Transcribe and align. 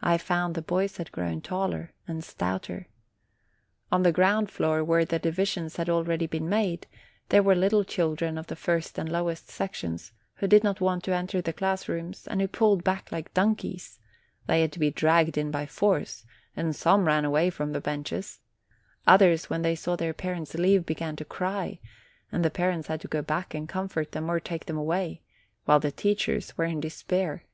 I 0.00 0.16
found 0.16 0.54
the 0.54 0.62
boys 0.62 0.96
had 0.96 1.12
grown 1.12 1.42
taller 1.42 1.92
and 2.08 2.24
stouter. 2.24 2.88
On 3.92 4.02
the 4.04 4.10
ground 4.10 4.50
floor, 4.50 4.82
where 4.82 5.04
the 5.04 5.18
divisions 5.18 5.76
had 5.76 5.90
already 5.90 6.26
been 6.26 6.48
made, 6.48 6.86
there 7.28 7.42
were 7.42 7.54
little 7.54 7.84
chil 7.84 8.14
dren 8.14 8.38
of 8.38 8.46
the 8.46 8.56
first 8.56 8.96
and 8.98 9.12
lowest 9.12 9.50
sections, 9.50 10.12
who 10.36 10.46
did 10.48 10.64
not 10.64 10.80
want 10.80 11.04
to 11.04 11.14
enter 11.14 11.42
the 11.42 11.52
class 11.52 11.90
rooms, 11.90 12.26
and 12.26 12.40
who 12.40 12.48
pulled 12.48 12.82
back 12.82 13.12
like 13.12 13.34
donkeys: 13.34 13.98
they 14.46 14.62
had 14.62 14.72
to 14.72 14.78
be 14.78 14.90
dragged 14.90 15.36
in 15.36 15.50
by 15.50 15.66
force, 15.66 16.24
and 16.56 16.74
some 16.74 17.04
THE 17.04 17.04
FIRST 17.04 17.04
DAY 17.04 17.04
OF 17.04 17.04
SCHOOL 17.04 17.04
3 17.04 17.06
ran 17.06 17.24
away 17.26 17.50
from 17.50 17.72
the 17.74 17.80
benches; 17.82 18.40
others, 19.06 19.50
when 19.50 19.60
they 19.60 19.74
saw 19.74 19.94
their 19.94 20.14
parents 20.14 20.54
leave, 20.54 20.86
began 20.86 21.16
to 21.16 21.24
cry, 21.26 21.80
and 22.32 22.42
the 22.42 22.48
parents 22.50 22.88
had 22.88 23.02
to 23.02 23.08
go 23.08 23.20
back 23.20 23.52
and 23.52 23.68
comfort 23.68 24.12
them, 24.12 24.30
or 24.30 24.40
take 24.40 24.64
them 24.64 24.78
away; 24.78 25.20
while 25.66 25.80
the 25.80 25.92
teachers 25.92 26.56
were 26.56 26.64
in 26.64 26.80
despair. 26.80 27.44